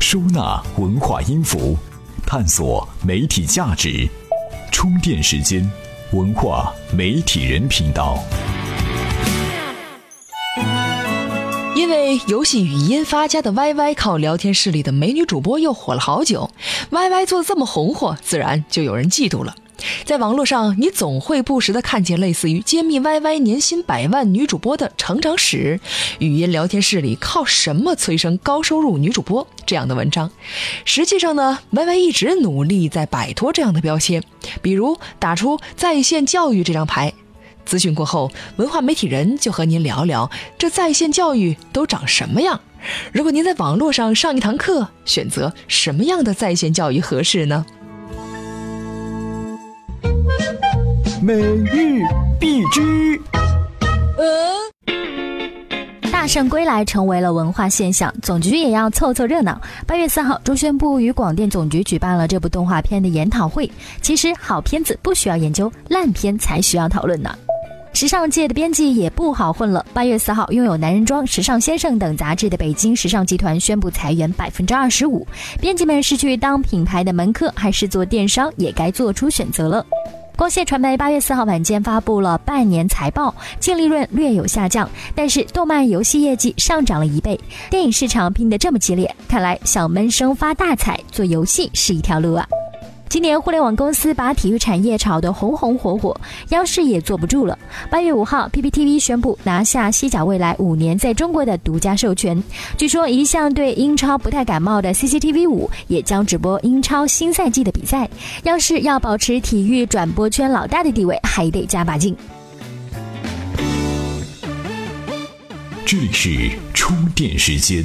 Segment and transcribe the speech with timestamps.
[0.00, 1.76] 收纳文化音符，
[2.24, 4.08] 探索媒体价值。
[4.72, 5.68] 充电时间，
[6.12, 8.18] 文化媒体人频道。
[11.74, 16.50] 因为游戏语音发家的 YY 靠聊天室里的美女主播又火了好久
[16.90, 19.54] ，YY 做的这么红火，自然就有人嫉妒了。
[20.04, 25.78] 在网络上，你总会不时的看见类似于“揭秘 YY 年薪百万女主播的成长史”、
[26.18, 30.30] “语音聊天室里靠什么催生高收入女主播”这样的文章。
[30.86, 34.22] 实际上呢，YY 一直努力在摆脱这样的标签，
[34.62, 37.12] 比如打出“在线教育”这张牌。
[37.68, 42.58] 咨询过后，文化媒体人就和您聊聊这在线教育都长什么样。
[43.12, 47.66] 如果您在网络上上一堂课，选择什么样的在线教育合适呢？
[51.20, 52.00] 每日
[52.40, 53.20] 必知。
[54.16, 54.77] 大
[56.28, 59.58] 圣归来成为了文化现象，总局也要凑凑热闹。
[59.86, 63.68] 八月四号，中宣部与广电总局举办了这部动画片的研讨会。
[64.02, 67.34] 其实，好片子不需要研究，烂片才需要讨论呢。
[67.94, 69.84] 时尚界的编辑也不好混了。
[69.92, 75.26] 八月四号，拥有《男人装》《时尚先生》等杂志的北京时尚集团宣布裁员百分之二十五。
[75.60, 79.84] 编辑们是去当品牌的门客，还是做电商，也该做出选择了。
[80.38, 87.38] 光线传媒八月四号晚间发布了半年财报，净利润略有下降，但是动漫游戏业绩上涨了一倍。
[87.68, 92.46] 电影市场拼得这么激烈，看来想闷声发大财，做游戏是一条路啊。
[93.08, 96.14] 今年互联网公司把体育产业炒得红红火火，
[96.50, 97.58] 央视也坐不住了。
[97.90, 102.40] 八月五号，PPTV 宣布拿下西甲未来五年在中国的独家授权。
[102.76, 108.08] 据说一向对英超不太感冒的 CCTV 五也将直播英超新赛季的比赛。
[108.42, 112.14] 央视要保持体育转播圈老大的地位，还得加把劲。
[115.86, 117.82] 这里是充电时间，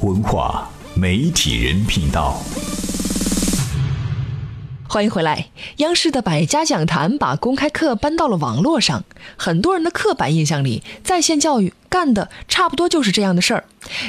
[0.00, 2.42] 文化媒体人频道。
[4.94, 5.48] 欢迎回来。
[5.78, 9.02] 央视的百家讲坛把公开课搬到了网络上，
[9.36, 13.64] 很多人的刻板印象里，在线教育干的差不多就是这样的事儿。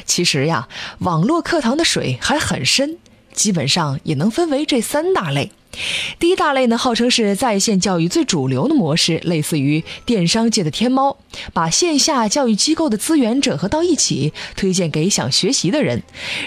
[0.06, 0.68] 其实呀，
[1.00, 3.00] 网络课堂的水还很深，
[3.34, 5.52] 基本上也能分为这三大类。
[6.20, 11.18] 第一大类呢，号称是在线教育最主流的模式，类似于电商界的天猫，
[11.54, 16.04] 把线下教育机构的资源整合到一起，推荐给想学习的人。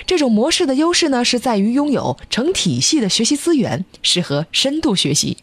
[0.06, 5.36] 这种模式的优势呢，是在于拥有成体系的学习资源，适合深度学习。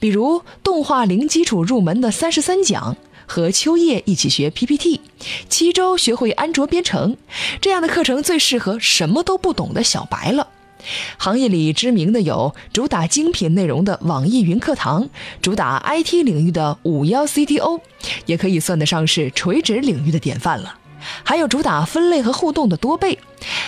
[0.00, 2.96] 比如动画零基础入门的三十三讲，
[3.26, 5.00] 和秋叶一起学 PPT，
[5.48, 7.16] 七周学会安卓编程，
[7.60, 10.48] 这样的课程最适合什么都不懂的小白了。
[11.16, 15.08] 行业里知名的有主打精品内容的网易云课堂，
[15.42, 17.80] 主打 IT 领域的五幺 CTO，
[18.26, 20.78] 也可以算得上是垂直领域的典范了。
[21.22, 23.18] 还有主打分类和互动的多倍，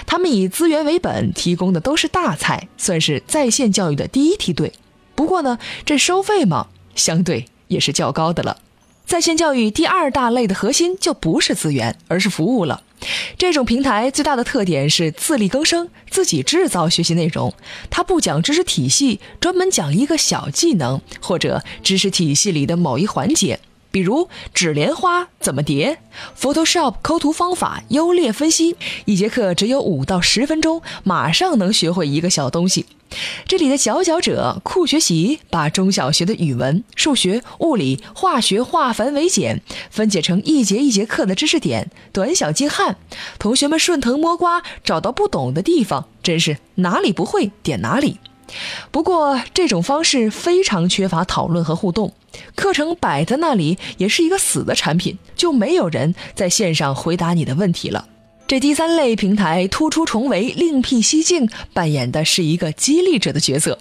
[0.04, 4.72] 他们以资源为本，提供的都是大菜，算是在线教育的第一梯队。
[5.14, 8.58] 不过呢，这收费嘛，相对也是较高的了。
[9.06, 12.82] 在线教育第二大类的核心就不是资源，而是服务了。
[13.38, 17.52] 这种平台最大的特点是自力更生，自己制造学习内容。
[17.88, 23.60] 它不讲知识体系，专门讲一个小技能或者知识体系里的某一环节，
[23.90, 25.98] 比如纸莲花怎么叠
[26.38, 28.76] ，Photoshop 抠图方法优劣分析。
[29.04, 32.86] 一节课只有五到十分钟，马上能学会一个小东西。
[33.48, 42.96] 这里的佼佼者酷学习，把中小学的语文、数学、物理、化学化繁为简，分解成一节一节课的知识点，短小精悍。
[43.40, 48.18] 同学们顺藤摸瓜，找到不懂的地方，真是哪里不会点哪里。
[48.90, 52.12] 不过这种方式非常缺乏讨论和互动，
[52.54, 58.06] 课程摆在那里也是一个死的产品，就没有人在线上回答你的问题了。
[58.46, 63.78] 这第三类平台突出重围，另辟蹊径，扮演的是一个激励者的角色。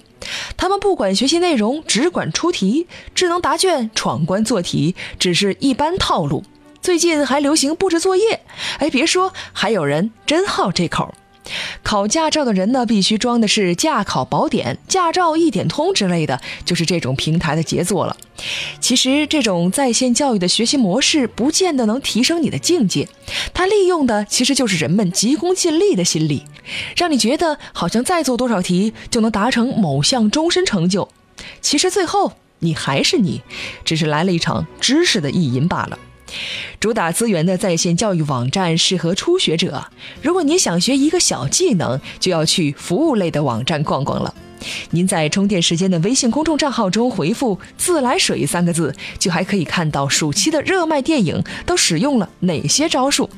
[0.57, 2.85] 他们不管学习内容，只管出题，
[3.15, 6.43] 智能答卷、闯关做题，只是一般套路。
[6.81, 8.41] 最近还流行布置作业，
[8.77, 11.15] 哎，别说，还有人真好这口。
[11.83, 18.15] 考驾照的人呢，必须装的是驾考宝典、驾照一点通之类的，就是这种平台的杰作了。
[18.79, 23.07] 其实，这种在线教育的学习模式，不见得能提升你的境界。
[23.53, 26.43] 它利用的其实就是人们急功近利的心理，
[26.95, 31.09] 让你觉得好像再做多少题就能达成某项终身成就。
[31.61, 33.41] 其实最后你还是你，
[33.83, 35.99] 只是来了一场知识的意淫罢了。
[36.79, 39.85] 主打资源的在线教育网站适合初学者。
[40.21, 44.33] 如果您想学一个小技能，就要去服务类的网站逛逛了。
[44.91, 53.29] 您在充电时间的微信公众账号中回复“自来水”三个字，就还可以看到暑期的热卖电影都使用了哪些招数。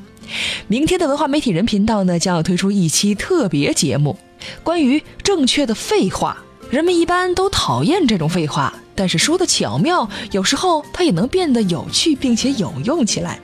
[0.67, 4.17] 明天的文化媒体人频道呢，将要推出一期特别节目，
[4.63, 6.37] 关于正确的废话。
[6.71, 13.39] 人们一般都讨厌这种废话，但是说的巧妙，有时候它也能变得有趣并且有用起来。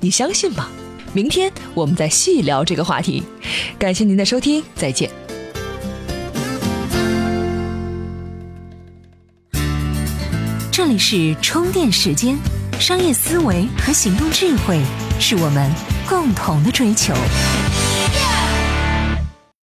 [0.00, 0.66] 你相信吗？
[1.12, 3.22] 明天我们再细聊这个话题。
[3.78, 5.10] 感谢您的收听，再见。
[10.72, 12.34] 这里是充电时间，
[12.80, 14.80] 商业思维和行动智慧
[15.20, 15.70] 是我们
[16.08, 17.12] 共同的追求。